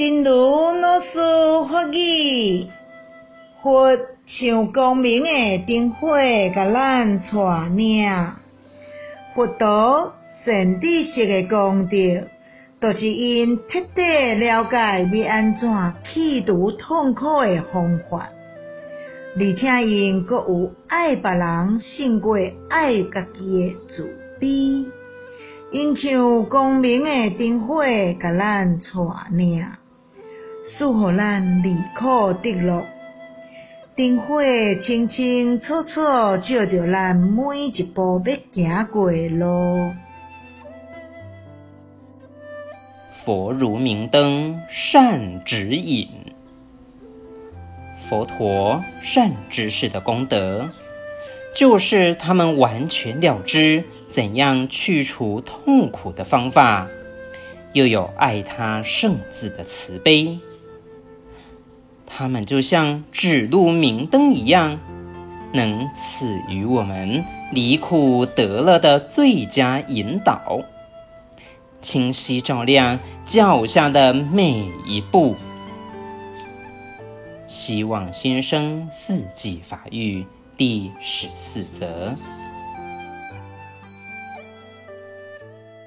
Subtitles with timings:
[0.00, 0.32] 真如
[0.80, 1.18] 老师
[1.70, 2.66] 法语，
[3.62, 3.90] 佛
[4.24, 6.16] 像光明的灯火，
[6.54, 8.08] 甲咱带领。
[9.34, 12.26] 佛陀善知识的功德，
[12.80, 14.02] 就是因彻底
[14.36, 15.68] 了解要安怎
[16.10, 18.30] 去除痛苦的方法，
[19.36, 22.38] 而且因阁有爱别人胜过
[22.70, 24.86] 爱家己的自卑，
[25.72, 27.84] 因像光明的灯火，
[28.18, 29.66] 甲咱带领。
[30.76, 32.84] 使予咱离苦得乐，
[33.96, 34.42] 灯火
[34.82, 39.92] 清清楚楚照着咱每一步要行过的路。
[43.22, 46.08] 佛如明灯，善指引。
[48.08, 50.70] 佛陀善知识的功德，
[51.54, 56.88] 就是他们完全了知怎样去除痛苦的方法，
[57.72, 60.40] 又有爱他胜自的慈悲。
[62.20, 64.78] 他们就像指路明灯一样，
[65.54, 70.60] 能赐予我们离苦得乐的最佳引导，
[71.80, 75.34] 清晰照亮脚下的每一步。
[77.48, 80.26] 希望新生四季法语
[80.58, 82.18] 第十四则。